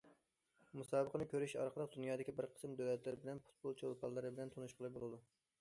مۇسابىقىنى 0.79 1.27
كۆرۈش 1.33 1.53
ئارقىلىق 1.65 1.93
دۇنيادىكى 1.97 2.35
بىر 2.39 2.49
قىسىم 2.55 2.75
دۆلەتلەر 2.81 3.21
بىلەن، 3.27 3.45
پۇتبول 3.51 3.79
چولپانلىرى 3.83 4.35
بىلەن 4.37 4.55
تونۇشقىلى 4.57 4.95
بولىدۇ. 4.99 5.25